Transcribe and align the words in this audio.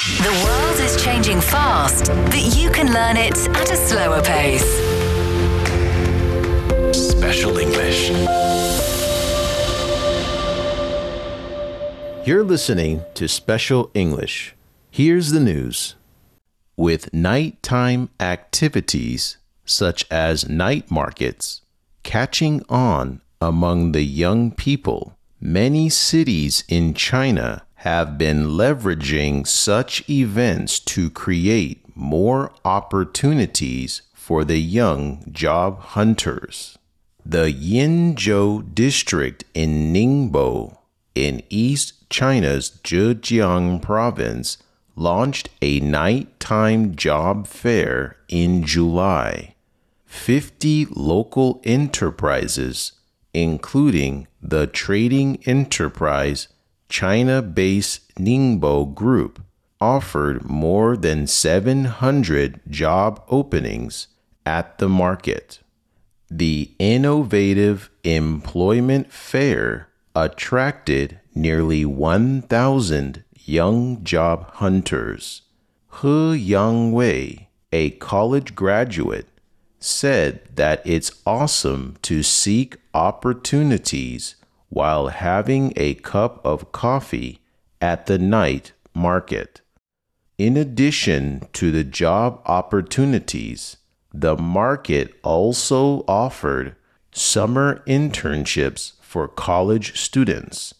The 0.00 0.42
world 0.46 0.80
is 0.80 1.04
changing 1.04 1.42
fast, 1.42 2.06
but 2.06 2.56
you 2.56 2.70
can 2.70 2.94
learn 2.94 3.18
it 3.18 3.36
at 3.50 3.70
a 3.70 3.76
slower 3.76 4.22
pace. 4.22 4.64
Special 6.96 7.58
English. 7.58 8.08
You're 12.26 12.44
listening 12.44 13.02
to 13.12 13.28
Special 13.28 13.90
English. 13.92 14.56
Here's 14.90 15.32
the 15.32 15.40
news. 15.40 15.96
With 16.78 17.12
nighttime 17.12 18.08
activities 18.18 19.36
such 19.66 20.06
as 20.10 20.48
night 20.48 20.90
markets 20.90 21.60
catching 22.04 22.64
on 22.70 23.20
among 23.38 23.92
the 23.92 24.04
young 24.04 24.50
people, 24.50 25.18
many 25.42 25.90
cities 25.90 26.64
in 26.70 26.94
China 26.94 27.66
have 27.80 28.18
been 28.18 28.46
leveraging 28.46 29.46
such 29.46 30.06
events 30.10 30.78
to 30.78 31.08
create 31.08 31.82
more 31.96 32.52
opportunities 32.62 34.02
for 34.12 34.44
the 34.44 34.58
young 34.58 35.24
job 35.32 35.80
hunters. 35.80 36.76
The 37.24 37.50
Yinzhou 37.50 38.74
district 38.74 39.44
in 39.54 39.94
Ningbo, 39.94 40.76
in 41.14 41.42
East 41.48 41.94
China's 42.10 42.70
Zhejiang 42.84 43.80
province, 43.80 44.58
launched 44.94 45.48
a 45.62 45.80
nighttime 45.80 46.94
job 46.94 47.46
fair 47.46 48.16
in 48.28 48.62
July. 48.62 49.54
50 50.04 50.88
local 50.90 51.62
enterprises, 51.64 52.92
including 53.32 54.26
the 54.42 54.66
trading 54.66 55.42
enterprise 55.46 56.48
China 56.90 57.40
based 57.40 58.14
Ningbo 58.16 58.94
Group, 58.94 59.42
offered 59.80 60.44
more 60.44 60.96
than 60.96 61.26
700 61.26 62.60
job 62.68 63.24
openings 63.28 64.08
at 64.44 64.78
the 64.78 64.88
market. 64.88 65.60
The 66.30 66.72
innovative 66.78 67.90
employment 68.04 69.10
fair 69.12 69.88
attracted 70.14 71.20
nearly 71.34 71.84
1,000 71.84 73.24
young 73.44 74.04
job 74.04 74.50
hunters. 74.54 75.42
He 76.02 76.50
Yangwei, 76.52 77.46
a 77.72 77.90
college 77.90 78.54
graduate, 78.54 79.28
said 79.78 80.56
that 80.56 80.82
it's 80.84 81.12
awesome 81.24 81.96
to 82.02 82.22
seek 82.22 82.76
opportunities 82.92 84.36
while 84.70 85.08
having 85.08 85.72
a 85.76 85.94
cup 85.94 86.44
of 86.44 86.72
coffee 86.72 87.40
at 87.80 88.06
the 88.06 88.18
night 88.18 88.72
market. 88.94 89.60
In 90.38 90.56
addition 90.56 91.46
to 91.52 91.70
the 91.70 91.84
job 91.84 92.40
opportunities, 92.46 93.76
the 94.12 94.36
market 94.36 95.14
also 95.22 96.04
offered 96.08 96.74
summer 97.12 97.82
internships 97.86 98.92
for 99.00 99.28
college 99.28 99.98
students, 99.98 100.74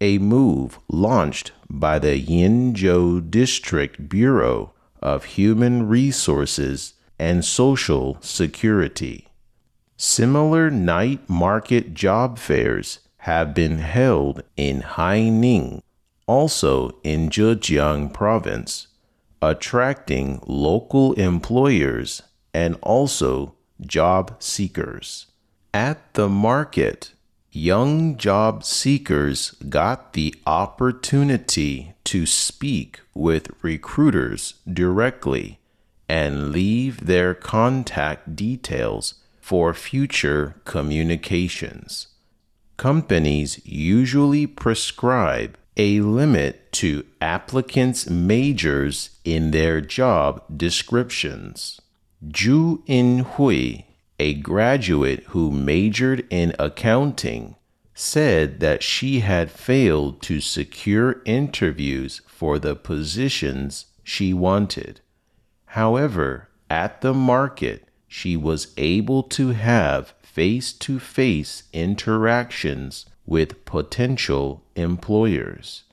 a 0.00 0.18
move 0.18 0.78
launched 0.88 1.52
by 1.70 1.98
the 1.98 2.20
Yinzhou 2.22 3.30
District 3.30 4.08
Bureau 4.08 4.72
of 5.00 5.24
Human 5.24 5.88
Resources 5.88 6.94
and 7.18 7.44
Social 7.44 8.18
Security. 8.20 9.28
Similar 9.96 10.70
night 10.70 11.28
market 11.28 11.94
job 11.94 12.38
fairs 12.38 12.98
have 13.26 13.52
been 13.52 13.78
held 13.78 14.40
in 14.56 14.80
Haining, 14.82 15.82
also 16.28 16.96
in 17.02 17.28
Zhejiang 17.28 18.14
province, 18.14 18.86
attracting 19.42 20.40
local 20.46 21.12
employers 21.14 22.22
and 22.54 22.76
also 22.82 23.56
job 23.80 24.36
seekers. 24.38 25.26
At 25.74 26.14
the 26.14 26.28
market, 26.28 27.14
young 27.50 28.16
job 28.16 28.62
seekers 28.62 29.56
got 29.68 30.12
the 30.12 30.32
opportunity 30.46 31.94
to 32.04 32.26
speak 32.26 33.00
with 33.12 33.50
recruiters 33.60 34.54
directly 34.72 35.58
and 36.08 36.52
leave 36.52 37.06
their 37.06 37.34
contact 37.34 38.36
details 38.36 39.14
for 39.40 39.74
future 39.74 40.54
communications. 40.64 42.06
Companies 42.76 43.60
usually 43.64 44.46
prescribe 44.46 45.56
a 45.76 46.00
limit 46.00 46.70
to 46.72 47.04
applicants' 47.20 48.08
majors 48.08 49.10
in 49.24 49.50
their 49.50 49.80
job 49.80 50.42
descriptions. 50.54 51.80
Zhu 52.28 52.84
Enhui, 52.86 53.84
a 54.18 54.34
graduate 54.34 55.24
who 55.28 55.50
majored 55.50 56.26
in 56.30 56.54
accounting, 56.58 57.56
said 57.94 58.60
that 58.60 58.82
she 58.82 59.20
had 59.20 59.50
failed 59.50 60.20
to 60.22 60.40
secure 60.40 61.22
interviews 61.24 62.20
for 62.26 62.58
the 62.58 62.76
positions 62.76 63.86
she 64.04 64.34
wanted. 64.34 65.00
However, 65.66 66.48
at 66.68 67.00
the 67.00 67.14
market, 67.14 67.88
she 68.06 68.36
was 68.36 68.72
able 68.76 69.22
to 69.22 69.48
have 69.48 70.14
face 70.36 70.70
to 70.70 70.98
face 70.98 71.62
interactions 71.72 73.06
with 73.24 73.64
potential 73.64 74.62
employers. 74.74 75.84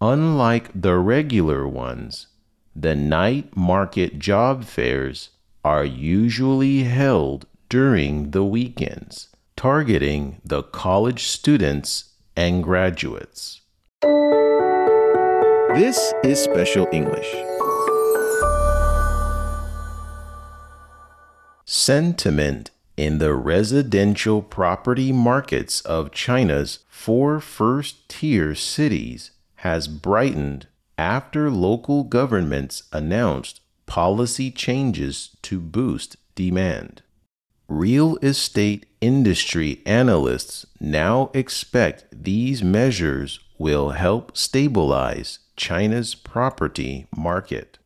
Unlike 0.00 0.70
the 0.72 0.94
regular 0.94 1.66
ones, 1.66 2.28
the 2.76 2.94
night 2.94 3.56
market 3.56 4.20
job 4.20 4.62
fairs 4.62 5.30
are 5.64 5.84
usually 5.84 6.84
held 6.84 7.44
during 7.68 8.30
the 8.30 8.44
weekends, 8.44 9.30
targeting 9.56 10.40
the 10.44 10.62
college 10.62 11.24
students 11.24 12.12
and 12.36 12.62
graduates. 12.62 13.62
This 15.74 16.14
is 16.22 16.38
Special 16.38 16.86
English. 16.92 17.34
Sentiment 21.64 22.70
in 22.96 23.18
the 23.18 23.34
residential 23.34 24.42
property 24.42 25.12
markets 25.12 25.80
of 25.82 26.12
China's 26.12 26.80
four 26.88 27.40
first 27.40 28.08
tier 28.08 28.54
cities 28.54 29.30
has 29.56 29.88
brightened 29.88 30.66
after 30.98 31.50
local 31.50 32.04
governments 32.04 32.84
announced 32.92 33.60
policy 33.86 34.50
changes 34.50 35.36
to 35.42 35.60
boost 35.60 36.16
demand. 36.34 37.02
Real 37.68 38.18
estate 38.22 38.86
industry 39.00 39.80
analysts 39.86 40.66
now 40.80 41.30
expect 41.32 42.04
these 42.12 42.62
measures 42.62 43.40
will 43.58 43.90
help 43.90 44.36
stabilize 44.36 45.38
China's 45.56 46.14
property 46.14 47.06
market. 47.16 47.78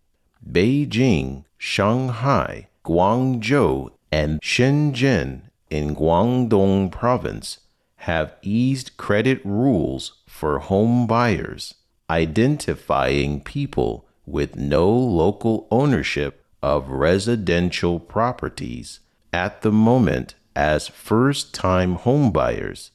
Beijing, 0.45 1.45
Shanghai, 1.59 2.69
Guangzhou, 2.84 3.91
and 4.11 4.41
Shenzhen 4.41 5.43
in 5.71 5.94
Guangdong 5.94 6.91
province 6.91 7.61
have 7.97 8.37
eased 8.43 8.97
credit 8.97 9.41
rules 9.44 10.22
for 10.27 10.59
home 10.61 11.06
buyers, 11.06 11.75
identifying 12.09 13.41
people 13.41 14.06
with 14.25 14.56
no 14.56 14.91
local 14.91 15.66
ownership 15.71 16.45
of 16.62 16.89
residential 16.89 17.99
properties 17.99 19.00
at 19.33 19.62
the 19.62 19.72
moment 19.72 20.34
as 20.55 20.89
first 20.89 21.53
time 21.53 21.99
homebuyers 21.99 22.91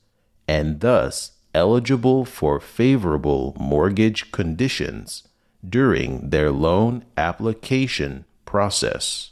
and 0.47 0.79
thus 0.79 1.33
eligible 1.53 2.25
for 2.25 2.59
favorable 2.59 3.55
mortgage 3.59 4.31
conditions 4.31 5.27
during 5.67 6.29
their 6.29 6.51
loan 6.51 7.05
application 7.17 8.25
process. 8.45 9.31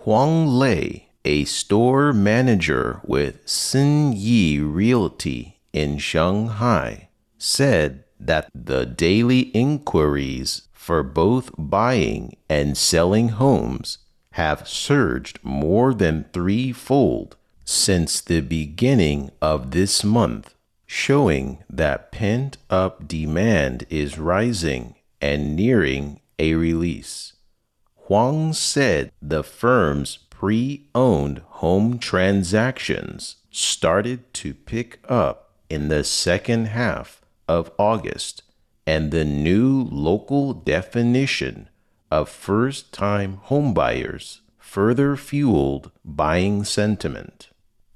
Huang 0.00 0.46
Lei, 0.46 1.09
a 1.24 1.44
store 1.44 2.12
manager 2.12 3.00
with 3.04 3.44
Sinyi 3.46 4.60
Realty 4.60 5.60
in 5.72 5.98
Shanghai, 5.98 7.08
said 7.38 8.04
that 8.18 8.50
the 8.54 8.86
daily 8.86 9.40
inquiries 9.54 10.62
for 10.72 11.02
both 11.02 11.50
buying 11.56 12.36
and 12.48 12.76
selling 12.76 13.30
homes 13.30 13.98
have 14.32 14.68
surged 14.68 15.38
more 15.42 15.92
than 15.94 16.24
threefold 16.32 17.36
since 17.64 18.20
the 18.20 18.40
beginning 18.40 19.30
of 19.40 19.70
this 19.70 20.02
month, 20.02 20.54
showing 20.86 21.62
that 21.68 22.10
pent 22.10 22.56
up 22.68 23.06
demand 23.06 23.86
is 23.88 24.18
rising 24.18 24.94
and 25.20 25.54
nearing 25.54 26.20
a 26.38 26.54
release. 26.54 27.34
Huang 28.06 28.52
said 28.52 29.12
the 29.22 29.44
firm's 29.44 30.18
pre 30.40 30.86
owned 30.94 31.38
home 31.60 31.98
transactions 31.98 33.36
started 33.50 34.32
to 34.32 34.54
pick 34.54 34.98
up 35.06 35.50
in 35.68 35.88
the 35.88 36.02
second 36.02 36.64
half 36.64 37.20
of 37.46 37.70
August 37.76 38.42
and 38.86 39.10
the 39.10 39.22
new 39.22 39.86
local 39.92 40.54
definition 40.54 41.68
of 42.10 42.26
first 42.30 42.90
time 42.90 43.38
homebuyers 43.48 44.40
further 44.56 45.14
fueled 45.14 45.90
buying 46.06 46.64
sentiment. 46.64 47.50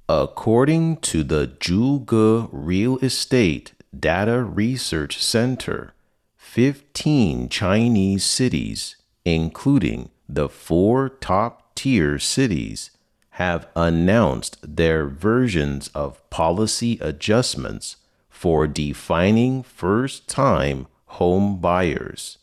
According 0.07 0.99
to 0.99 1.25
the 1.25 1.47
Zhuge 1.61 2.51
Real 2.53 2.99
Estate 2.99 3.73
Data 3.99 4.45
Research 4.45 5.17
Center, 5.17 5.95
15 6.37 7.49
Chinese 7.49 8.23
cities, 8.23 8.97
including 9.25 10.11
the 10.29 10.51
four 10.51 11.09
top 11.09 11.64
tier 11.75 12.19
cities, 12.19 12.91
have 13.31 13.67
announced 13.75 14.57
their 14.63 15.07
versions 15.07 15.89
of 15.89 16.29
policy 16.31 16.99
adjustments 17.01 17.97
for 18.29 18.67
defining 18.67 19.63
first 19.63 20.29
time 20.29 20.87
home 21.07 21.61
buyers. 21.61 22.39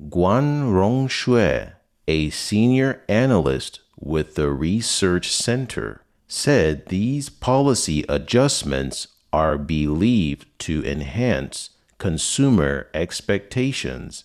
Guan 0.00 0.72
Rongxue, 0.72 1.72
a 2.08 2.30
senior 2.30 3.02
analyst 3.08 3.80
with 3.98 4.34
the 4.34 4.50
Research 4.50 5.30
Center, 5.30 6.02
said 6.26 6.86
these 6.86 7.28
policy 7.28 8.04
adjustments 8.08 9.08
are 9.32 9.58
believed 9.58 10.46
to 10.60 10.84
enhance 10.84 11.70
consumer 11.98 12.88
expectations 12.94 14.24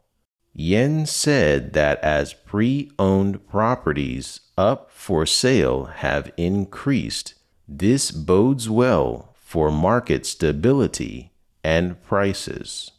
Yan 0.59 1.05
said 1.05 1.75
that 1.75 2.03
as 2.03 2.33
pre 2.33 2.91
owned 2.99 3.47
properties 3.47 4.41
up 4.57 4.91
for 4.91 5.27
sale 5.27 5.85
have 5.97 6.33
increased, 6.39 7.35
this 7.69 8.11
bodes 8.11 8.71
well 8.71 9.35
for 9.35 9.71
market 9.71 10.25
stability 10.25 11.31
and 11.63 12.03
prices. 12.03 12.91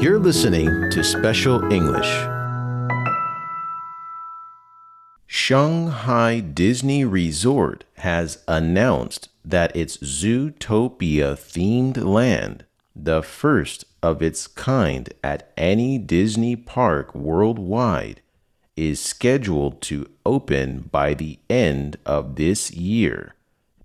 You're 0.00 0.18
listening 0.18 0.68
to 0.92 1.04
Special 1.04 1.70
English. 1.70 2.08
Shanghai 5.26 6.40
Disney 6.40 7.04
Resort 7.04 7.84
has 7.98 8.42
announced 8.48 9.28
that 9.44 9.76
its 9.76 9.98
Zootopia 9.98 11.36
themed 11.36 12.02
land, 12.02 12.64
the 12.94 13.22
first 13.22 13.84
of 14.06 14.22
its 14.22 14.46
kind 14.46 15.12
at 15.24 15.50
any 15.56 15.98
Disney 15.98 16.54
park 16.54 17.12
worldwide, 17.12 18.20
is 18.76 19.00
scheduled 19.00 19.82
to 19.82 20.08
open 20.24 20.88
by 20.92 21.12
the 21.12 21.38
end 21.50 21.96
of 22.06 22.36
this 22.36 22.70
year. 22.70 23.34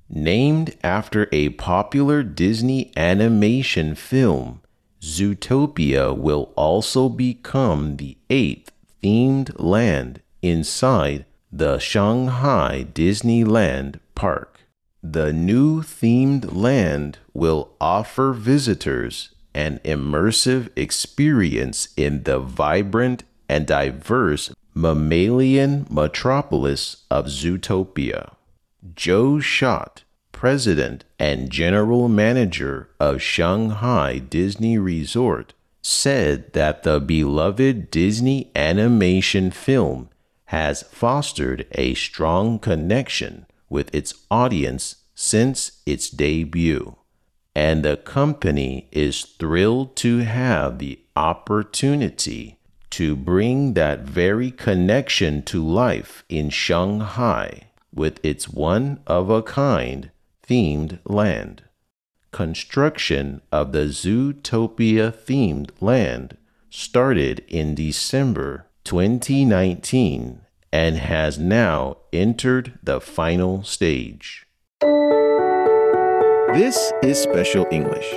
Named 0.08 0.76
after 0.84 1.28
a 1.32 1.50
popular 1.50 2.22
Disney 2.22 2.92
animation 2.96 3.96
film, 3.96 4.62
Zootopia 5.02 6.16
will 6.16 6.52
also 6.56 7.10
become 7.10 7.98
the 7.98 8.18
eighth 8.30 8.72
themed 9.02 9.50
land 9.58 10.22
inside 10.44 11.26
the 11.52 11.80
Shanghai 11.80 12.86
Disneyland 12.94 14.00
Park. 14.14 14.60
The 15.02 15.34
new 15.34 15.82
themed 15.82 16.54
land 16.54 17.18
will 17.34 17.72
offer 17.82 18.34
visitors 18.34 19.34
an 19.54 19.80
immersive 19.84 20.70
experience 20.76 21.90
in 21.98 22.24
the 22.24 22.40
vibrant 22.40 23.24
and 23.50 23.68
diverse 23.68 24.54
mammalian 24.74 25.86
metropolis 25.90 27.04
of 27.10 27.26
Zootopia. 27.26 28.34
Joe 28.96 29.40
Schott, 29.40 30.04
president 30.32 31.04
and 31.20 31.50
general 31.50 32.08
manager 32.08 32.90
of 33.00 33.22
Shanghai 33.22 34.18
Disney 34.18 34.78
Resort, 34.78 35.54
said 35.82 36.54
that 36.54 36.84
the 36.84 37.00
beloved 37.00 37.92
Disney 37.92 38.52
animation 38.56 39.52
film 39.52 40.10
has 40.46 40.84
fostered 40.84 41.66
a 41.74 41.94
strong 41.94 42.60
connection 42.60 43.46
with 43.70 43.94
its 43.94 44.14
audience 44.30 44.98
since 45.16 45.82
its 45.86 46.10
debut, 46.10 46.96
and 47.56 47.84
the 47.84 47.98
company 47.98 48.88
is 48.92 49.22
thrilled 49.22 49.96
to 49.98 50.20
have 50.20 50.80
the 50.80 51.00
opportunity 51.16 52.58
to 52.90 53.16
bring 53.16 53.74
that 53.74 54.02
very 54.02 54.52
connection 54.52 55.42
to 55.44 55.66
life 55.66 56.24
in 56.30 56.50
Shanghai 56.50 57.68
with 57.94 58.24
its 58.24 58.48
one 58.48 59.00
of 59.08 59.30
a 59.30 59.42
kind 59.42 60.12
themed 60.48 61.00
land. 61.06 61.64
Construction 62.32 63.42
of 63.52 63.72
the 63.72 63.86
Zootopia 63.90 65.12
themed 65.12 65.72
land 65.82 66.38
started 66.70 67.44
in 67.48 67.76
December 67.76 68.68
2019 68.86 70.42
and 70.72 70.98
has 70.98 71.38
now 71.38 71.98
entered 72.14 72.80
the 72.82 73.02
final 73.02 73.64
stage. 73.64 74.48
This 76.54 76.92
is 77.02 77.18
Special 77.18 77.66
English. 77.72 78.14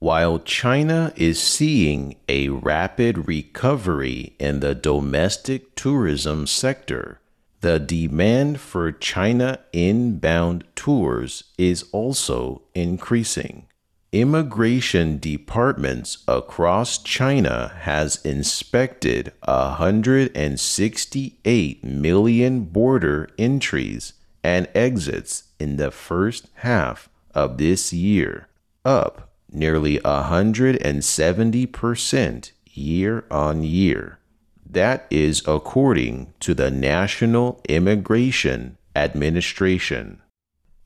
While 0.00 0.40
China 0.40 1.12
is 1.14 1.40
seeing 1.40 2.16
a 2.28 2.48
rapid 2.48 3.28
recovery 3.28 4.34
in 4.40 4.58
the 4.58 4.74
domestic 4.74 5.76
tourism 5.76 6.48
sector, 6.48 7.20
the 7.60 7.78
demand 7.78 8.58
for 8.58 8.90
China 8.90 9.60
inbound 9.72 10.64
tours 10.74 11.44
is 11.56 11.84
also 11.92 12.62
increasing 12.74 13.68
immigration 14.14 15.18
departments 15.18 16.18
across 16.28 16.98
China 16.98 17.72
has 17.80 18.24
inspected 18.24 19.32
168 19.44 21.82
million 21.82 22.60
border 22.60 23.28
entries 23.36 24.12
and 24.44 24.68
exits 24.72 25.48
in 25.58 25.78
the 25.78 25.90
first 25.90 26.46
half 26.54 27.08
of 27.34 27.58
this 27.58 27.92
year, 27.92 28.46
up 28.84 29.32
nearly 29.50 29.98
170% 29.98 32.52
year 32.72 33.24
on 33.32 33.64
year. 33.64 34.20
That 34.64 35.08
is 35.10 35.42
according 35.44 36.32
to 36.38 36.54
the 36.54 36.70
National 36.70 37.60
Immigration 37.68 38.78
Administration. 38.94 40.22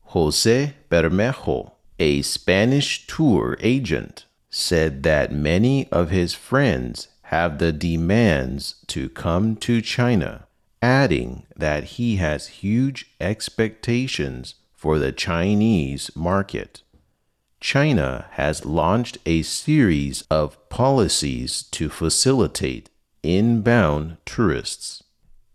Jose 0.01 0.73
Bermejo 0.89 1.73
a 1.99 2.21
Spanish 2.21 3.05
tour 3.05 3.57
agent 3.59 4.25
said 4.49 5.03
that 5.03 5.31
many 5.31 5.87
of 5.91 6.09
his 6.09 6.33
friends 6.33 7.09
have 7.23 7.59
the 7.59 7.71
demands 7.71 8.75
to 8.87 9.09
come 9.09 9.55
to 9.55 9.81
China, 9.81 10.47
adding 10.81 11.43
that 11.55 11.83
he 11.83 12.15
has 12.15 12.47
huge 12.47 13.11
expectations 13.19 14.55
for 14.73 14.97
the 14.97 15.11
Chinese 15.11 16.09
market. 16.15 16.81
China 17.59 18.27
has 18.31 18.65
launched 18.65 19.17
a 19.25 19.41
series 19.41 20.23
of 20.31 20.69
policies 20.69 21.63
to 21.63 21.89
facilitate 21.89 22.89
inbound 23.21 24.17
tourists. 24.25 25.03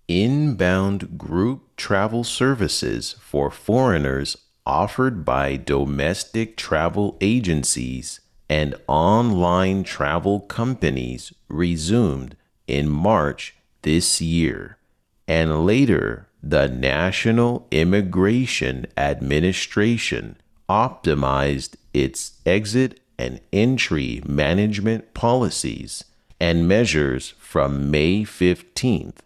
Inbound 0.07 1.17
group 1.17 1.75
travel 1.77 2.23
services 2.23 3.17
for 3.19 3.51
foreigners 3.51 4.37
offered 4.67 5.25
by 5.25 5.57
domestic 5.57 6.57
travel 6.57 7.17
agencies 7.21 8.21
and 8.49 8.75
online 8.87 9.85
travel 9.85 10.41
companies 10.41 11.33
resumed 11.49 12.37
in 12.67 12.89
March 12.89 13.55
this 13.83 14.21
year, 14.21 14.79
and 15.27 15.65
later 15.65 16.29
the 16.43 16.69
National 16.69 17.67
Immigration 17.71 18.87
Administration 18.97 20.37
optimized 20.69 21.77
its 21.93 22.33
exit 22.45 23.01
and 23.19 23.41
entry 23.53 24.23
management 24.27 25.15
policies 25.15 26.05
and 26.41 26.69
measures 26.69 27.35
from 27.39 27.91
May 27.91 28.23
15th, 28.23 29.19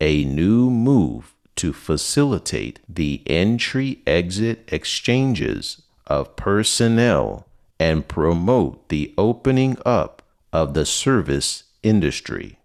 a 0.00 0.24
new 0.24 0.70
move 0.70 1.33
to 1.56 1.72
facilitate 1.72 2.80
the 2.88 3.22
entry 3.26 4.00
exit 4.06 4.68
exchanges 4.72 5.82
of 6.06 6.36
personnel 6.36 7.46
and 7.78 8.08
promote 8.08 8.88
the 8.88 9.12
opening 9.16 9.76
up 9.84 10.22
of 10.52 10.74
the 10.74 10.86
service 10.86 11.64
industry. 11.82 12.58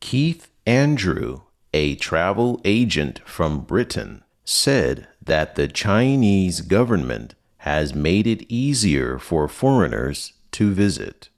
Keith 0.00 0.48
Andrew, 0.66 1.42
a 1.72 1.94
travel 1.96 2.60
agent 2.64 3.20
from 3.24 3.60
Britain, 3.60 4.22
said 4.44 5.08
that 5.22 5.54
the 5.54 5.68
Chinese 5.68 6.60
government 6.60 7.34
has 7.58 7.94
made 7.94 8.26
it 8.26 8.44
easier 8.50 9.18
for 9.18 9.48
foreigners 9.48 10.34
to 10.52 10.72
visit. 10.72 11.28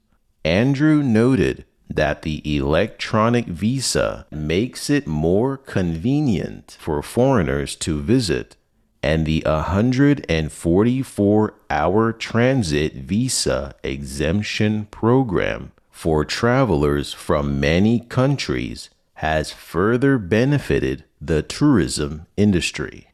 Andrew 0.43 1.01
noted 1.01 1.65
that 1.89 2.21
the 2.21 2.57
electronic 2.57 3.45
visa 3.45 4.25
makes 4.31 4.89
it 4.89 5.07
more 5.07 5.57
convenient 5.57 6.77
for 6.79 7.01
foreigners 7.01 7.75
to 7.75 8.01
visit, 8.01 8.55
and 9.01 9.25
the 9.25 9.41
144 9.45 11.53
hour 11.69 12.13
transit 12.13 12.93
visa 12.93 13.75
exemption 13.83 14.85
program 14.91 15.71
for 15.91 16.25
travelers 16.25 17.13
from 17.13 17.59
many 17.59 18.01
countries 18.01 18.89
has 19.15 19.51
further 19.51 20.17
benefited 20.17 21.03
the 21.19 21.41
tourism 21.41 22.27
industry. 22.37 23.07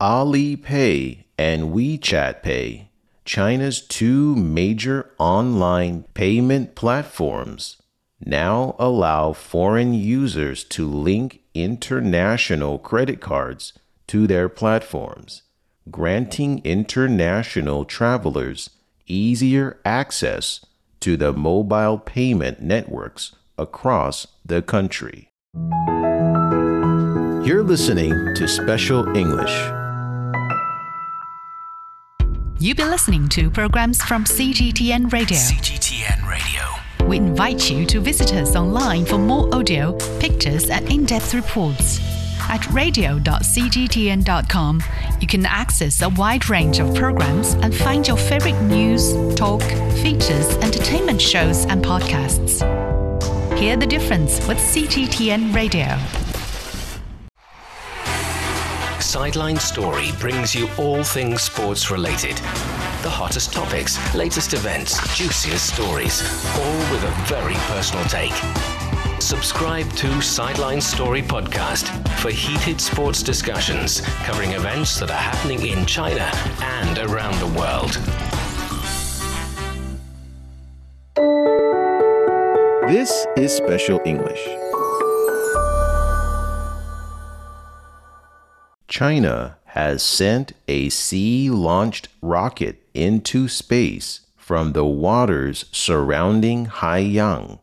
Alipay 0.00 1.24
and 1.36 1.72
WeChat 1.72 2.42
Pay, 2.42 2.88
China's 3.24 3.80
two 3.80 4.36
major 4.36 5.10
online 5.18 6.04
payment 6.14 6.74
platforms, 6.74 7.78
now 8.24 8.74
allow 8.78 9.32
foreign 9.32 9.94
users 9.94 10.64
to 10.64 10.88
link 10.88 11.40
international 11.54 12.78
credit 12.78 13.20
cards 13.20 13.72
to 14.06 14.26
their 14.26 14.48
platforms, 14.48 15.42
granting 15.90 16.60
international 16.64 17.84
travelers 17.84 18.70
easier 19.06 19.78
access 19.84 20.64
to 21.00 21.16
the 21.16 21.32
mobile 21.32 21.98
payment 21.98 22.62
networks 22.62 23.34
across 23.58 24.26
the 24.44 24.62
country. 24.62 25.28
You're 27.46 27.62
listening 27.62 28.34
to 28.36 28.48
Special 28.48 29.14
English. 29.14 29.54
You've 32.58 32.78
been 32.78 32.90
listening 32.90 33.28
to 33.30 33.50
programs 33.50 34.02
from 34.02 34.24
CGTN 34.24 35.12
Radio. 35.12 35.36
CGTN 35.36 36.26
Radio. 36.26 36.73
We 37.08 37.16
invite 37.18 37.70
you 37.70 37.86
to 37.86 38.00
visit 38.00 38.34
us 38.34 38.56
online 38.56 39.04
for 39.04 39.18
more 39.18 39.54
audio, 39.54 39.92
pictures, 40.18 40.68
and 40.70 40.90
in 40.90 41.04
depth 41.04 41.34
reports. 41.34 42.00
At 42.48 42.66
radio.cgtn.com, 42.72 44.82
you 45.20 45.26
can 45.26 45.44
access 45.46 46.02
a 46.02 46.08
wide 46.10 46.48
range 46.48 46.78
of 46.78 46.94
programs 46.94 47.54
and 47.54 47.74
find 47.74 48.06
your 48.08 48.16
favorite 48.16 48.60
news, 48.62 49.12
talk, 49.34 49.62
features, 50.02 50.56
entertainment 50.58 51.20
shows, 51.20 51.64
and 51.66 51.84
podcasts. 51.84 52.62
Hear 53.58 53.76
the 53.76 53.86
difference 53.86 54.38
with 54.46 54.58
CGTN 54.58 55.52
Radio. 55.54 55.98
Sideline 59.00 59.58
Story 59.58 60.10
brings 60.18 60.54
you 60.54 60.68
all 60.78 61.04
things 61.04 61.42
sports 61.42 61.90
related. 61.90 62.40
The 63.04 63.10
hottest 63.10 63.52
topics, 63.52 63.98
latest 64.14 64.54
events, 64.54 64.96
juiciest 65.14 65.74
stories, 65.74 66.22
all 66.56 66.78
with 66.90 67.04
a 67.04 67.14
very 67.26 67.52
personal 67.68 68.02
take. 68.06 68.32
Subscribe 69.20 69.86
to 69.96 70.22
Sideline 70.22 70.80
Story 70.80 71.20
Podcast 71.20 71.84
for 72.20 72.30
heated 72.30 72.80
sports 72.80 73.22
discussions 73.22 74.00
covering 74.24 74.52
events 74.52 74.98
that 75.00 75.10
are 75.10 75.20
happening 75.20 75.66
in 75.66 75.84
China 75.84 76.30
and 76.62 76.96
around 76.96 77.38
the 77.40 77.58
world. 77.58 77.92
This 82.88 83.26
is 83.36 83.52
Special 83.52 84.00
English. 84.06 84.42
China 88.88 89.58
has 89.74 90.04
sent 90.04 90.52
a 90.68 90.88
sea 90.88 91.50
launched 91.50 92.06
rocket 92.22 92.80
into 92.94 93.48
space 93.48 94.20
from 94.36 94.72
the 94.72 94.84
waters 94.84 95.64
surrounding 95.72 96.66
Haiyang, 96.66 97.58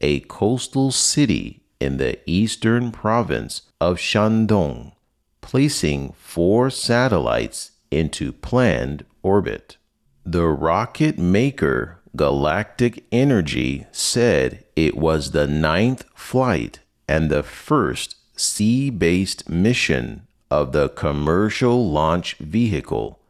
a 0.00 0.20
coastal 0.20 0.92
city 0.92 1.60
in 1.80 1.96
the 1.96 2.20
eastern 2.24 2.92
province 2.92 3.62
of 3.80 3.96
Shandong, 3.96 4.92
placing 5.40 6.12
four 6.12 6.70
satellites 6.70 7.72
into 7.90 8.30
planned 8.32 9.04
orbit. 9.24 9.76
The 10.24 10.46
rocket 10.46 11.18
maker 11.18 11.98
Galactic 12.14 13.02
Energy 13.10 13.86
said 13.90 14.62
it 14.76 14.96
was 14.96 15.32
the 15.32 15.48
ninth 15.48 16.04
flight 16.14 16.78
and 17.08 17.28
the 17.28 17.42
first 17.42 18.14
sea 18.36 18.88
based 18.88 19.48
mission 19.48 20.26
of 20.56 20.72
the 20.72 20.88
Commercial 20.88 21.90
Launch 21.90 22.34
Vehicle 22.38 23.20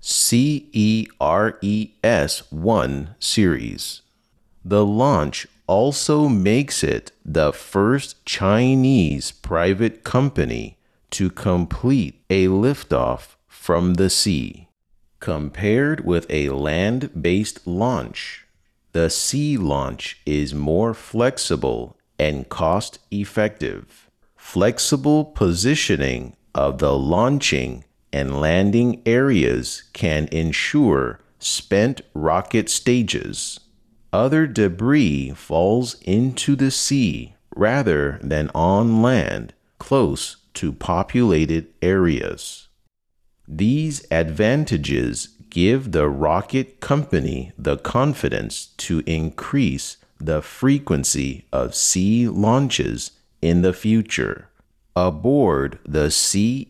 CERES 0.00 1.06
1 2.50 3.14
series. 3.18 4.02
The 4.64 4.86
launch 4.86 5.46
also 5.66 6.26
makes 6.26 6.82
it 6.82 7.12
the 7.22 7.52
first 7.52 8.24
Chinese 8.24 9.30
private 9.30 10.04
company 10.04 10.78
to 11.10 11.28
complete 11.28 12.22
a 12.30 12.46
liftoff 12.46 13.36
from 13.46 13.94
the 13.94 14.08
sea. 14.08 14.68
Compared 15.18 16.06
with 16.06 16.24
a 16.30 16.48
land 16.48 17.10
based 17.20 17.66
launch, 17.66 18.46
the 18.92 19.10
sea 19.10 19.58
launch 19.58 20.18
is 20.24 20.54
more 20.54 20.94
flexible 20.94 21.98
and 22.18 22.48
cost 22.48 23.00
effective. 23.10 24.08
Flexible 24.34 25.26
positioning 25.26 26.36
of 26.54 26.78
the 26.78 26.96
launching 26.96 27.84
and 28.12 28.40
landing 28.40 29.02
areas 29.06 29.84
can 29.92 30.28
ensure 30.32 31.20
spent 31.38 32.02
rocket 32.14 32.68
stages. 32.68 33.60
Other 34.12 34.46
debris 34.46 35.30
falls 35.30 35.94
into 36.02 36.56
the 36.56 36.70
sea 36.70 37.34
rather 37.54 38.18
than 38.22 38.50
on 38.54 39.02
land 39.02 39.54
close 39.78 40.36
to 40.54 40.72
populated 40.72 41.68
areas. 41.80 42.68
These 43.46 44.06
advantages 44.10 45.28
give 45.48 45.92
the 45.92 46.08
rocket 46.08 46.80
company 46.80 47.52
the 47.58 47.76
confidence 47.76 48.66
to 48.76 49.02
increase 49.06 49.96
the 50.18 50.42
frequency 50.42 51.46
of 51.52 51.74
sea 51.74 52.28
launches 52.28 53.12
in 53.40 53.62
the 53.62 53.72
future. 53.72 54.49
Aboard 55.02 55.78
the 55.82 56.10
CERES 56.10 56.68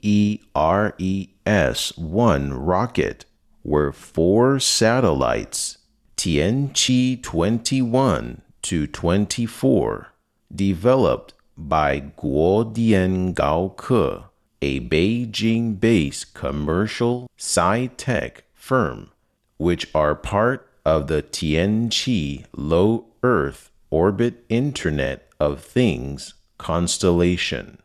1 1.98 2.52
rocket 2.54 3.24
were 3.64 3.90
four 3.90 4.60
satellites 4.60 5.78
Tianqi 6.16 7.20
21 7.20 8.42
to 8.62 8.86
24, 8.86 10.12
developed 10.54 11.34
by 11.58 11.98
Guodian 11.98 13.34
Gaoke, 13.34 14.26
a 14.62 14.78
Beijing 14.78 15.80
based 15.80 16.32
commercial 16.32 17.28
sci 17.36 17.88
tech 17.96 18.44
firm, 18.54 19.10
which 19.56 19.92
are 19.92 20.14
part 20.14 20.70
of 20.84 21.08
the 21.08 21.24
Tianqi 21.24 22.44
Low 22.56 23.06
Earth 23.24 23.72
Orbit 23.90 24.44
Internet 24.48 25.28
of 25.40 25.60
Things 25.60 26.34
constellation. 26.58 27.78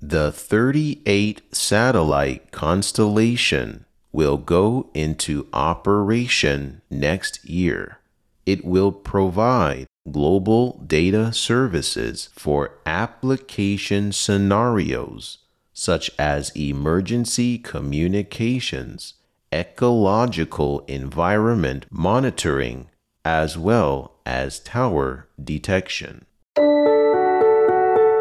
The 0.00 0.30
38 0.30 1.42
satellite 1.54 2.52
constellation 2.52 3.86
will 4.12 4.36
go 4.36 4.90
into 4.94 5.48
operation 5.52 6.82
next 6.90 7.44
year. 7.44 7.98
It 8.44 8.64
will 8.64 8.92
provide 8.92 9.86
global 10.10 10.82
data 10.86 11.32
services 11.32 12.28
for 12.34 12.78
application 12.84 14.12
scenarios 14.12 15.38
such 15.72 16.10
as 16.18 16.50
emergency 16.56 17.58
communications 17.58 19.14
ecological 19.52 20.80
environment 20.86 21.86
monitoring 21.90 22.88
as 23.24 23.56
well 23.56 24.12
as 24.26 24.60
tower 24.60 25.28
detection. 25.42 26.26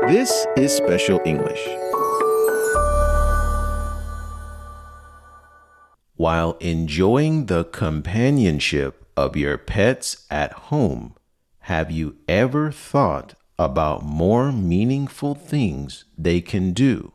This 0.07 0.45
is 0.55 0.71
Special 0.71 1.19
English. 1.25 1.67
While 6.15 6.57
enjoying 6.59 7.47
the 7.47 7.63
companionship 7.63 9.03
of 9.17 9.35
your 9.35 9.57
pets 9.57 10.27
at 10.29 10.51
home, 10.69 11.15
have 11.61 11.89
you 11.89 12.17
ever 12.27 12.71
thought 12.71 13.33
about 13.57 14.05
more 14.05 14.51
meaningful 14.51 15.33
things 15.33 16.05
they 16.15 16.39
can 16.39 16.73
do? 16.73 17.11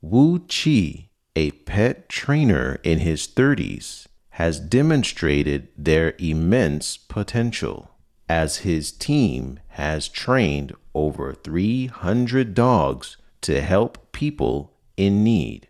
Wu 0.00 0.38
Qi, 0.38 1.08
a 1.36 1.50
pet 1.50 2.08
trainer 2.08 2.80
in 2.82 3.00
his 3.00 3.28
30s, 3.28 4.06
has 4.30 4.60
demonstrated 4.60 5.68
their 5.76 6.14
immense 6.18 6.96
potential 6.96 7.90
as 8.30 8.58
his 8.58 8.92
team 8.92 9.60
has 9.68 10.08
trained 10.08 10.72
over 10.94 11.34
300 11.34 12.54
dogs 12.54 13.16
to 13.42 13.60
help 13.60 14.12
people 14.12 14.72
in 14.96 15.24
need. 15.24 15.68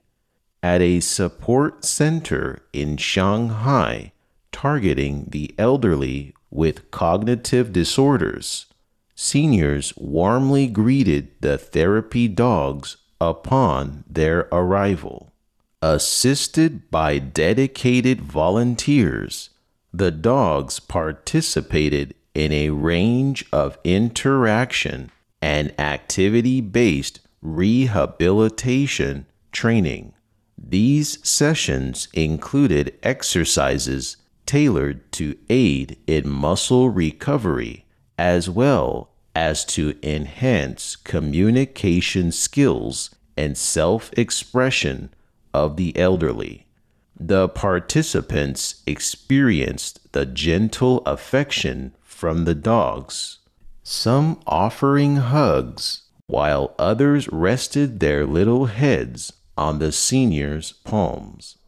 At 0.62 0.80
a 0.80 1.00
support 1.00 1.84
center 1.84 2.62
in 2.72 2.96
Shanghai 2.96 4.12
targeting 4.52 5.26
the 5.28 5.54
elderly 5.58 6.34
with 6.50 6.90
cognitive 6.90 7.72
disorders, 7.72 8.66
seniors 9.14 9.92
warmly 9.96 10.66
greeted 10.66 11.28
the 11.40 11.58
therapy 11.58 12.28
dogs 12.28 12.96
upon 13.20 14.04
their 14.08 14.48
arrival. 14.52 15.32
Assisted 15.82 16.90
by 16.90 17.18
dedicated 17.18 18.22
volunteers, 18.22 19.50
the 19.92 20.10
dogs 20.10 20.80
participated 20.80 22.14
in 22.34 22.52
a 22.52 22.70
range 22.70 23.44
of 23.52 23.78
interaction 23.84 25.10
and 25.44 25.78
activity 25.78 26.62
based 26.62 27.20
rehabilitation 27.42 29.26
training. 29.52 30.10
These 30.56 31.18
sessions 31.28 32.08
included 32.14 32.98
exercises 33.02 34.16
tailored 34.46 35.12
to 35.12 35.36
aid 35.50 35.98
in 36.06 36.26
muscle 36.30 36.88
recovery 36.88 37.84
as 38.16 38.48
well 38.48 39.10
as 39.36 39.66
to 39.66 39.94
enhance 40.02 40.96
communication 40.96 42.32
skills 42.32 43.14
and 43.36 43.58
self 43.58 44.10
expression 44.14 45.10
of 45.52 45.76
the 45.76 45.94
elderly. 45.98 46.66
The 47.20 47.50
participants 47.50 48.82
experienced 48.86 50.10
the 50.12 50.24
gentle 50.24 51.02
affection 51.04 51.94
from 52.00 52.46
the 52.46 52.54
dogs, 52.54 53.40
some 53.84 54.40
offering 54.46 55.16
hugs, 55.16 56.02
while 56.26 56.74
others 56.78 57.28
rested 57.28 58.00
their 58.00 58.26
little 58.26 58.66
heads 58.66 59.32
on 59.56 59.78
the 59.78 59.92
seniors' 59.92 60.72
palms. 60.72 61.58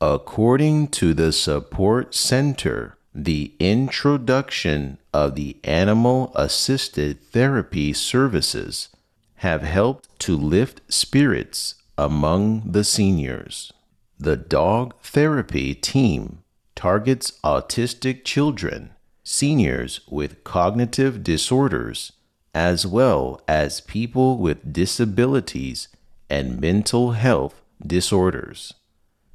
According 0.00 0.88
to 0.88 1.12
the 1.12 1.30
support 1.30 2.14
center, 2.14 2.96
the 3.14 3.52
introduction 3.58 4.98
of 5.12 5.34
the 5.34 5.56
animal 5.62 6.32
assisted 6.34 7.20
therapy 7.32 7.92
services 7.92 8.88
have 9.36 9.62
helped 9.62 10.18
to 10.20 10.36
lift 10.36 10.80
spirits 10.88 11.74
among 11.96 12.72
the 12.72 12.84
seniors. 12.84 13.72
The 14.18 14.36
dog 14.36 14.94
therapy 15.02 15.74
team 15.74 16.42
targets 16.74 17.32
autistic 17.44 18.24
children, 18.24 18.90
seniors 19.28 20.00
with 20.08 20.42
cognitive 20.42 21.22
disorders, 21.22 22.12
as 22.54 22.86
well 22.86 23.38
as 23.46 23.82
people 23.82 24.38
with 24.38 24.72
disabilities 24.72 25.88
and 26.30 26.58
mental 26.58 27.12
health 27.12 27.60
disorders. 27.86 28.72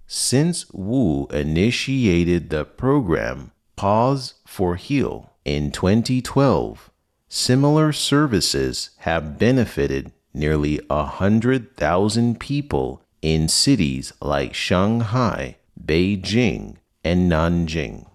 Since 0.07 0.65
Wu 0.71 1.27
initiated 1.27 2.49
the 2.49 2.65
program 2.65 3.51
Paws 3.75 4.33
for 4.47 4.77
Heal 4.77 5.29
in 5.45 5.71
2012, 5.71 6.89
similar 7.29 7.93
services 7.93 8.89
have 8.99 9.37
benefited 9.37 10.11
nearly 10.33 10.81
a 10.89 11.05
hundred 11.05 11.77
thousand 11.77 12.39
people 12.39 13.03
in 13.21 13.47
cities 13.47 14.11
like 14.19 14.55
Shanghai, 14.55 15.57
Beijing, 15.85 16.77
and 17.03 17.31
Nanjing. 17.31 18.07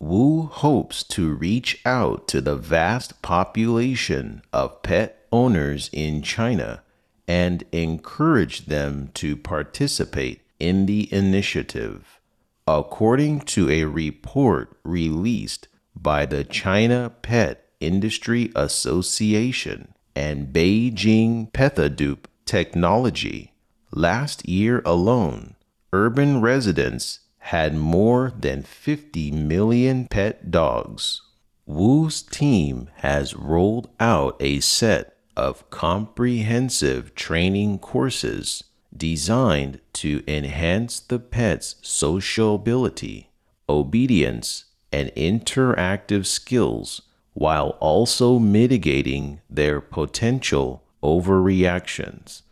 Wu 0.00 0.46
hopes 0.46 1.04
to 1.04 1.34
reach 1.34 1.80
out 1.84 2.26
to 2.28 2.40
the 2.40 2.56
vast 2.56 3.22
population 3.22 4.42
of 4.52 4.82
pet 4.82 5.26
owners 5.30 5.90
in 5.92 6.22
China 6.22 6.82
and 7.28 7.62
encourage 7.70 8.66
them 8.66 9.10
to 9.14 9.36
participate 9.36 10.40
in 10.58 10.86
the 10.86 11.12
initiative. 11.12 12.18
According 12.66 13.40
to 13.40 13.70
a 13.70 13.84
report 13.84 14.76
released 14.82 15.68
by 15.94 16.26
the 16.26 16.44
China 16.44 17.12
Pet 17.22 17.70
Industry 17.80 18.52
Association, 18.54 19.94
and 20.14 20.52
Beijing 20.52 21.50
Pethadoop 21.52 22.26
Technology. 22.44 23.54
Last 23.92 24.46
year 24.46 24.82
alone, 24.84 25.54
urban 25.92 26.40
residents 26.40 27.20
had 27.40 27.74
more 27.74 28.32
than 28.38 28.62
50 28.62 29.30
million 29.32 30.06
pet 30.08 30.50
dogs. 30.50 31.22
Wu's 31.66 32.22
team 32.22 32.90
has 32.96 33.34
rolled 33.34 33.88
out 33.98 34.36
a 34.40 34.60
set 34.60 35.16
of 35.36 35.68
comprehensive 35.70 37.14
training 37.14 37.78
courses 37.78 38.64
designed 38.96 39.80
to 39.92 40.22
enhance 40.28 41.00
the 41.00 41.18
pet's 41.18 41.76
sociability, 41.80 43.30
obedience, 43.68 44.66
and 44.92 45.10
interactive 45.16 46.26
skills 46.26 47.02
while 47.32 47.70
also 47.80 48.38
mitigating 48.38 49.40
their 49.48 49.80
potential 49.80 50.82
overreactions. 51.02 52.42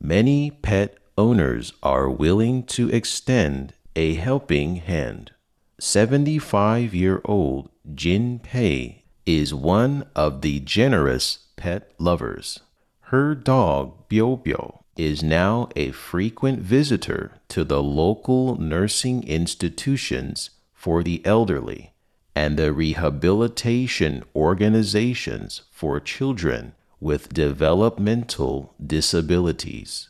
Many 0.00 0.50
pet 0.50 0.96
owners 1.18 1.72
are 1.82 2.08
willing 2.08 2.62
to 2.64 2.88
extend 2.90 3.74
a 3.94 4.14
helping 4.14 4.76
hand. 4.76 5.32
75 5.78 6.94
year 6.94 7.20
old 7.24 7.68
Jin 7.94 8.38
Pei 8.38 9.04
is 9.26 9.52
one 9.54 10.06
of 10.14 10.40
the 10.40 10.60
generous 10.60 11.46
pet 11.56 11.90
lovers. 11.98 12.60
Her 13.06 13.34
dog, 13.34 14.08
Bio 14.08 14.36
Bio, 14.36 14.84
is 14.96 15.22
now 15.22 15.68
a 15.74 15.90
frequent 15.92 16.60
visitor 16.60 17.32
to 17.48 17.64
the 17.64 17.82
local 17.82 18.56
nursing 18.56 19.26
institutions 19.26 20.50
for 20.72 21.02
the 21.02 21.24
elderly 21.24 21.92
and 22.34 22.56
the 22.56 22.72
rehabilitation 22.72 24.24
organizations 24.34 25.62
for 25.70 26.00
children 26.00 26.74
with 27.00 27.32
developmental 27.32 28.74
disabilities. 28.84 30.08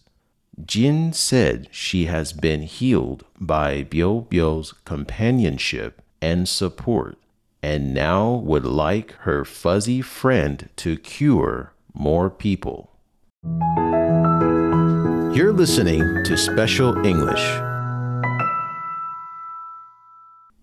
Jin 0.64 1.12
said 1.12 1.68
she 1.70 2.06
has 2.06 2.32
been 2.32 2.62
healed 2.62 3.24
by 3.40 3.82
Bio 3.84 4.20
Bio's 4.20 4.74
companionship 4.84 6.02
and 6.20 6.48
support, 6.48 7.18
and 7.62 7.94
now 7.94 8.34
would 8.34 8.64
like 8.66 9.12
her 9.20 9.44
fuzzy 9.44 10.02
friend 10.02 10.68
to 10.76 10.96
cure 10.96 11.72
more 11.94 12.28
people. 12.28 12.90
You're 15.34 15.52
listening 15.52 16.24
to 16.24 16.36
Special 16.36 17.04
English 17.04 17.44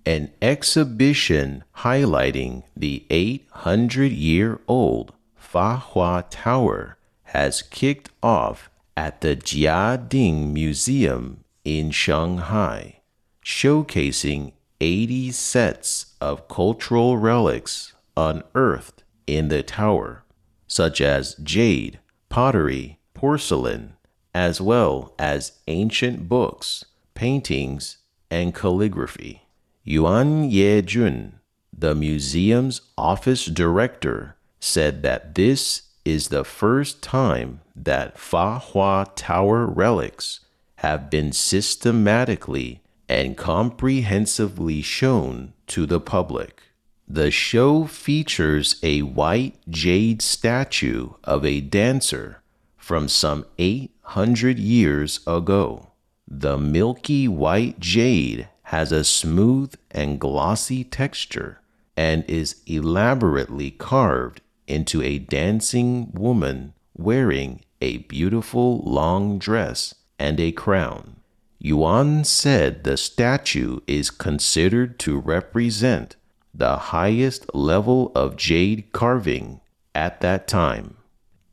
an 0.10 0.32
exhibition 0.42 1.64
highlighting 1.78 2.64
the 2.76 3.06
800 3.12 4.12
year 4.12 4.60
old 4.68 5.14
Fahua 5.40 6.26
Tower 6.32 6.98
has 7.26 7.62
kicked 7.62 8.10
off 8.24 8.72
at 9.00 9.22
the 9.22 9.34
Jiading 9.34 10.52
Museum 10.52 11.46
in 11.64 11.90
Shanghai, 11.90 13.00
showcasing 13.46 14.52
80 14.82 15.32
sets 15.32 16.16
of 16.20 16.50
cultural 16.50 17.16
relics 17.16 17.94
unearthed 18.18 19.04
in 19.26 19.48
the 19.48 19.64
tower, 19.64 20.26
such 20.68 21.00
as 21.00 21.36
jade, 21.36 22.00
pottery, 22.28 23.00
porcelain, 23.14 23.94
as 24.36 24.60
well 24.60 25.14
as 25.18 25.54
ancient 25.70 26.28
books, 26.28 26.84
paintings, 27.14 28.00
and 28.30 28.54
calligraphy. 28.54 29.44
Yuan 29.86 30.52
Yejun, 30.52 31.36
the 31.72 31.96
museum's 31.96 32.82
office 32.98 33.46
director, 33.46 34.36
said 34.60 35.04
that 35.04 35.36
this 35.36 35.84
is 36.06 36.30
the 36.30 36.44
first 36.44 37.02
time 37.02 37.62
that 37.76 38.18
Fahua 38.18 39.08
Tower 39.16 39.66
relics 39.66 40.42
have 40.78 41.10
been 41.10 41.32
systematically 41.32 42.82
and 43.08 43.36
comprehensively 43.36 44.82
shown 44.82 45.54
to 45.68 45.86
the 45.86 46.00
public. 46.00 46.62
The 47.08 47.32
show 47.32 47.86
features 47.86 48.80
a 48.84 49.02
white 49.02 49.56
jade 49.68 50.22
statue 50.22 51.10
of 51.24 51.44
a 51.44 51.60
dancer 51.60 52.42
from 52.78 53.08
some 53.08 53.46
800 53.58 54.60
years 54.60 55.20
ago. 55.26 55.92
The 56.28 56.58
milky 56.58 57.28
white 57.28 57.80
jade 57.80 58.48
has 58.64 58.92
a 58.92 59.04
smooth 59.04 59.74
and 59.90 60.20
glossy 60.20 60.84
texture 60.84 61.62
and 61.98 62.24
is 62.30 62.62
elaborately 62.68 63.72
carved 63.72 64.42
into 64.70 65.02
a 65.02 65.20
dancing 65.20 66.12
woman 66.14 66.74
wearing 66.98 67.62
a 67.82 67.98
beautiful 67.98 68.80
long 68.80 69.40
dress 69.40 69.96
and 70.18 70.40
a 70.40 70.52
crown. 70.52 71.18
Yuan 71.60 72.24
said 72.24 72.84
the 72.84 72.98
statue 72.98 73.80
is 73.88 74.10
considered 74.10 74.98
to 75.00 75.20
represent 75.20 76.16
the 76.54 76.78
highest 76.78 77.54
level 77.54 78.12
of 78.16 78.38
jade 78.38 78.92
carving 78.92 79.60
at 79.94 80.22
that 80.22 80.48
time. 80.48 80.96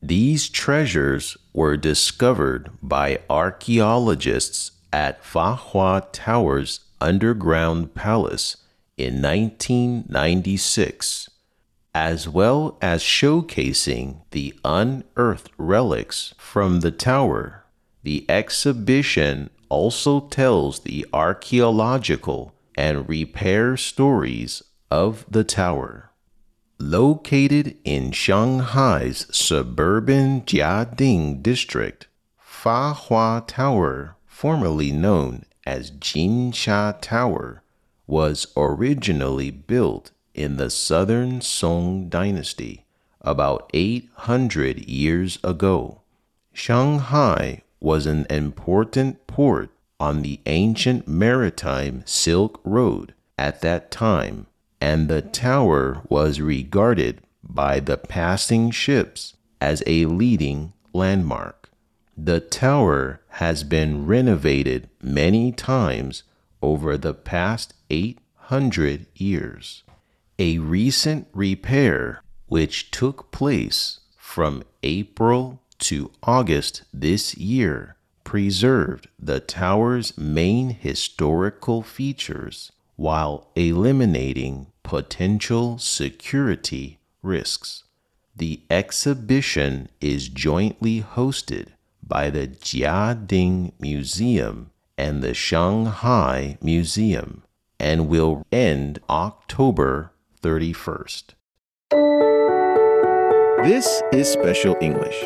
These 0.02 0.48
treasures 0.48 1.37
were 1.52 1.76
discovered 1.76 2.70
by 2.83 3.18
archaeologists 3.29 4.72
at 4.92 5.22
Fahua 5.24 6.07
Tower's 6.12 6.81
underground 7.00 7.94
palace 7.94 8.57
in 8.96 9.20
1996, 9.20 11.29
as 11.97 12.29
well 12.29 12.77
as 12.83 13.03
showcasing 13.03 14.21
the 14.33 14.53
unearthed 14.67 15.51
relics 15.57 16.35
from 16.37 16.81
the 16.81 16.91
tower. 16.91 17.65
The 18.03 18.27
exhibition 18.29 19.49
also 19.71 20.21
tells 20.29 20.81
the 20.81 21.07
archaeological 21.15 22.53
and 22.75 23.09
repair 23.09 23.79
stories 23.79 24.63
of 24.91 25.25
the 25.31 25.43
tower. 25.43 26.11
Located 26.79 27.79
in 27.83 28.13
Shanghai's 28.13 29.27
suburban 29.35 30.43
Jiading 30.43 31.43
district, 31.43 32.09
Fahua 32.39 33.47
Tower, 33.47 34.17
formerly 34.27 34.93
known 34.93 35.47
as 35.65 35.93
Jinsha 35.93 37.01
Tower, 37.01 37.63
was 38.07 38.49
originally 38.55 39.51
built 39.51 40.11
in 40.37 40.57
the 40.57 40.70
southern 40.70 41.40
Song 41.40 42.09
dynasty 42.09 42.85
about 43.20 43.68
800 43.75 44.88
years 44.88 45.38
ago. 45.42 46.03
Shanghai 46.53 47.62
was 47.81 48.07
an 48.07 48.27
important 48.31 49.27
port 49.27 49.70
on 49.99 50.22
the 50.22 50.38
ancient 50.46 51.09
maritime 51.09 52.03
Silk 52.07 52.61
Road 52.64 53.14
at 53.37 53.62
that 53.62 53.90
time 53.90 54.46
and 54.81 55.09
the 55.09 55.22
tower 55.22 56.03
was 56.09 56.40
regarded 56.40 57.20
by 57.42 57.81
the 57.81 57.96
passing 57.96 58.70
ships 58.70 59.35
as 59.61 59.83
a 59.87 60.05
leading 60.07 60.72
landmark. 60.92 61.70
The 62.16 62.40
tower 62.40 63.20
has 63.29 63.64
been 63.64 64.07
renovated 64.07 64.88
many 65.03 65.53
times 65.53 66.22
over 66.62 66.96
the 66.96 67.14
past 67.14 67.75
800 67.90 69.07
years. 69.14 69.83
A 70.38 70.59
recent 70.59 71.29
repair, 71.33 72.22
which 72.46 72.90
took 72.90 73.33
place 73.33 74.01
from 74.18 74.64
April 74.83 75.62
to 75.79 76.11
August 76.22 76.83
this 76.92 77.35
year, 77.38 77.96
preserved 78.22 79.09
the 79.18 79.40
tower's 79.40 80.18
main 80.18 80.68
historical 80.70 81.81
features 81.81 82.70
while 82.96 83.51
eliminating 83.57 84.66
potential 84.83 85.79
security 85.79 86.99
risks. 87.22 87.85
The 88.37 88.61
exhibition 88.68 89.88
is 90.03 90.29
jointly 90.29 91.01
hosted 91.01 91.68
by 92.07 92.29
the 92.29 92.46
Jiading 92.46 93.72
Museum 93.81 94.70
and 94.99 95.22
the 95.22 95.33
Shanghai 95.33 96.59
Museum 96.61 97.42
and 97.81 98.09
will 98.09 98.44
end 98.53 98.99
October 99.09 100.12
31st. 100.47 101.35
This 103.65 104.01
is 104.13 104.29
Special 104.29 104.77
English. 104.81 105.25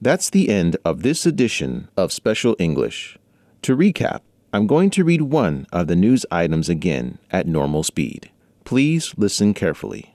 That's 0.00 0.30
the 0.30 0.48
end 0.48 0.76
of 0.84 1.02
this 1.02 1.26
edition 1.26 1.88
of 1.96 2.12
Special 2.12 2.54
English. 2.60 3.18
To 3.62 3.76
recap, 3.76 4.20
I'm 4.52 4.68
going 4.68 4.90
to 4.90 5.02
read 5.02 5.22
one 5.22 5.66
of 5.72 5.88
the 5.88 5.96
news 5.96 6.24
items 6.30 6.68
again 6.68 7.18
at 7.32 7.48
normal 7.48 7.82
speed. 7.82 8.30
Please 8.62 9.14
listen 9.16 9.54
carefully. 9.54 10.14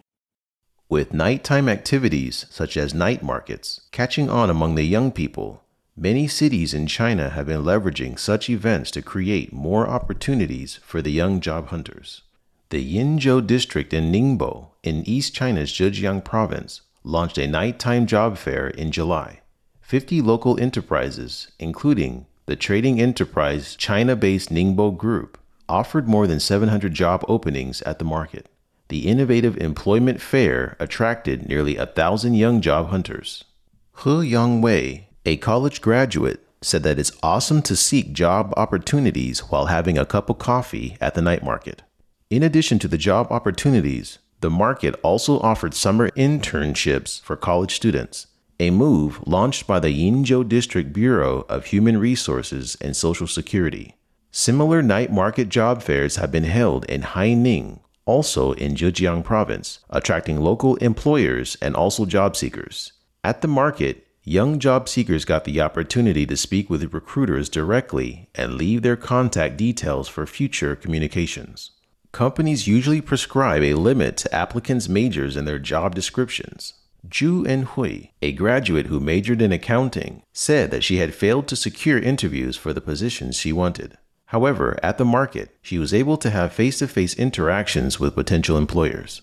With 0.87 1.13
nighttime 1.13 1.67
activities 1.67 2.45
such 2.49 2.77
as 2.77 2.93
night 2.93 3.21
markets 3.21 3.81
catching 3.91 4.29
on 4.29 4.49
among 4.49 4.75
the 4.75 4.83
young 4.83 5.11
people, 5.11 5.61
many 5.95 6.27
cities 6.27 6.73
in 6.73 6.87
China 6.87 7.29
have 7.29 7.47
been 7.47 7.63
leveraging 7.63 8.17
such 8.17 8.49
events 8.49 8.91
to 8.91 9.01
create 9.01 9.53
more 9.53 9.87
opportunities 9.87 10.79
for 10.83 11.01
the 11.01 11.11
young 11.11 11.39
job 11.39 11.67
hunters. 11.67 12.23
The 12.69 12.97
Yinzhou 12.97 13.45
district 13.45 13.93
in 13.93 14.11
Ningbo, 14.11 14.69
in 14.81 15.07
East 15.07 15.35
China's 15.35 15.71
Zhejiang 15.71 16.23
province, 16.23 16.81
launched 17.03 17.37
a 17.37 17.47
nighttime 17.47 18.07
job 18.07 18.37
fair 18.37 18.67
in 18.67 18.91
July. 18.91 19.41
50 19.81 20.21
local 20.21 20.59
enterprises, 20.59 21.51
including 21.59 22.25
the 22.45 22.55
trading 22.55 22.99
enterprise 22.99 23.75
China 23.75 24.15
based 24.15 24.49
Ningbo 24.49 24.97
Group 24.97 25.37
offered 25.69 26.07
more 26.07 26.27
than 26.27 26.39
700 26.39 26.93
job 26.93 27.23
openings 27.27 27.81
at 27.83 27.99
the 27.99 28.05
market. 28.05 28.49
The 28.89 29.07
innovative 29.07 29.57
employment 29.57 30.21
fair 30.21 30.75
attracted 30.79 31.47
nearly 31.47 31.77
a 31.77 31.85
thousand 31.85 32.33
young 32.33 32.61
job 32.61 32.89
hunters. 32.89 33.43
He 34.03 34.09
Yongwei, 34.09 35.05
a 35.25 35.37
college 35.37 35.81
graduate, 35.81 36.45
said 36.61 36.83
that 36.83 36.99
it's 36.99 37.11
awesome 37.21 37.61
to 37.61 37.75
seek 37.75 38.13
job 38.13 38.53
opportunities 38.57 39.39
while 39.51 39.65
having 39.65 39.97
a 39.97 40.05
cup 40.05 40.29
of 40.29 40.39
coffee 40.39 40.97
at 41.01 41.13
the 41.13 41.21
night 41.21 41.43
market. 41.43 41.81
In 42.29 42.43
addition 42.43 42.79
to 42.79 42.87
the 42.87 42.97
job 42.97 43.27
opportunities, 43.31 44.19
the 44.39 44.49
market 44.49 44.95
also 45.03 45.39
offered 45.39 45.73
summer 45.73 46.09
internships 46.11 47.21
for 47.21 47.35
college 47.35 47.75
students 47.75 48.27
a 48.59 48.69
move 48.69 49.19
launched 49.27 49.67
by 49.67 49.79
the 49.79 49.89
Yinzhou 49.89 50.47
District 50.47 50.93
Bureau 50.93 51.45
of 51.49 51.65
Human 51.65 51.97
Resources 51.97 52.77
and 52.79 52.95
Social 52.95 53.27
Security. 53.27 53.95
Similar 54.31 54.81
night 54.81 55.11
market 55.11 55.49
job 55.49 55.81
fairs 55.81 56.15
have 56.17 56.31
been 56.31 56.43
held 56.45 56.85
in 56.85 57.01
Haining, 57.01 57.81
also 58.05 58.53
in 58.53 58.75
Zhejiang 58.75 59.23
province, 59.23 59.79
attracting 59.89 60.39
local 60.39 60.75
employers 60.77 61.57
and 61.61 61.75
also 61.75 62.05
job 62.05 62.35
seekers. 62.35 62.93
At 63.23 63.41
the 63.41 63.47
market, 63.47 64.02
young 64.23 64.57
job 64.57 64.87
seekers 64.87 65.25
got 65.25 65.43
the 65.43 65.59
opportunity 65.59 66.25
to 66.25 66.37
speak 66.37 66.69
with 66.69 66.93
recruiters 66.93 67.49
directly 67.49 68.29
and 68.35 68.53
leave 68.53 68.81
their 68.81 68.95
contact 68.95 69.57
details 69.57 70.07
for 70.07 70.25
future 70.25 70.75
communications. 70.75 71.71
Companies 72.11 72.67
usually 72.67 73.01
prescribe 73.01 73.63
a 73.63 73.73
limit 73.73 74.17
to 74.17 74.33
applicants' 74.33 74.87
majors 74.87 75.35
in 75.35 75.45
their 75.45 75.59
job 75.59 75.95
descriptions. 75.95 76.73
Zhu 77.09 77.45
Enhui, 77.45 78.11
a 78.21 78.31
graduate 78.31 78.85
who 78.85 78.99
majored 78.99 79.41
in 79.41 79.51
accounting, 79.51 80.23
said 80.31 80.71
that 80.71 80.83
she 80.83 80.97
had 80.97 81.13
failed 81.13 81.47
to 81.49 81.55
secure 81.55 81.99
interviews 81.99 82.55
for 82.55 82.71
the 82.71 82.79
positions 82.79 83.37
she 83.37 83.51
wanted. 83.51 83.97
However, 84.27 84.79
at 84.81 84.97
the 84.97 85.05
market, 85.05 85.55
she 85.61 85.77
was 85.77 85.93
able 85.93 86.17
to 86.17 86.29
have 86.29 86.53
face 86.53 86.79
to 86.79 86.87
face 86.87 87.13
interactions 87.13 87.99
with 87.99 88.15
potential 88.15 88.57
employers. 88.57 89.21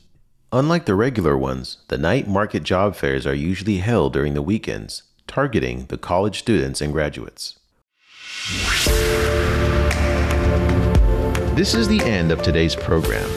Unlike 0.52 0.86
the 0.86 0.96
regular 0.96 1.38
ones, 1.38 1.76
the 1.86 1.98
night 1.98 2.26
market 2.26 2.64
job 2.64 2.96
fairs 2.96 3.24
are 3.24 3.34
usually 3.34 3.76
held 3.76 4.12
during 4.12 4.34
the 4.34 4.42
weekends, 4.42 5.04
targeting 5.28 5.86
the 5.86 5.96
college 5.96 6.40
students 6.40 6.80
and 6.80 6.92
graduates. 6.92 7.56
This 11.54 11.74
is 11.74 11.86
the 11.86 12.00
end 12.02 12.32
of 12.32 12.42
today's 12.42 12.74
program. 12.74 13.30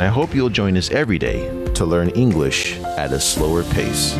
I 0.00 0.06
hope 0.06 0.34
you'll 0.34 0.48
join 0.48 0.78
us 0.78 0.90
every 0.90 1.18
day 1.18 1.50
to 1.74 1.84
learn 1.84 2.08
English 2.10 2.78
at 2.96 3.12
a 3.12 3.20
slower 3.20 3.62
pace. 3.64 4.14